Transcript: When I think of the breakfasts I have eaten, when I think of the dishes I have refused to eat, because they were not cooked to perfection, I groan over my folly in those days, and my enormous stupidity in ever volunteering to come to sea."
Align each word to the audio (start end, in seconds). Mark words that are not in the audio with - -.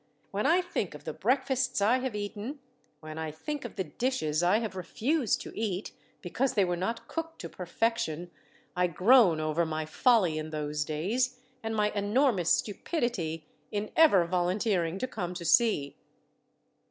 When 0.31 0.47
I 0.47 0.61
think 0.61 0.95
of 0.95 1.03
the 1.03 1.13
breakfasts 1.13 1.79
I 1.79 1.99
have 1.99 2.15
eaten, 2.15 2.57
when 3.01 3.19
I 3.19 3.29
think 3.29 3.63
of 3.63 3.75
the 3.75 3.83
dishes 3.83 4.41
I 4.41 4.57
have 4.57 4.75
refused 4.75 5.41
to 5.41 5.53
eat, 5.55 5.91
because 6.23 6.53
they 6.55 6.65
were 6.65 6.75
not 6.75 7.07
cooked 7.07 7.39
to 7.41 7.49
perfection, 7.49 8.31
I 8.75 8.87
groan 8.87 9.39
over 9.39 9.63
my 9.63 9.85
folly 9.85 10.39
in 10.39 10.49
those 10.49 10.83
days, 10.83 11.37
and 11.61 11.75
my 11.75 11.91
enormous 11.91 12.49
stupidity 12.49 13.45
in 13.71 13.91
ever 13.95 14.25
volunteering 14.25 14.97
to 14.97 15.07
come 15.07 15.35
to 15.35 15.45
sea." 15.45 15.95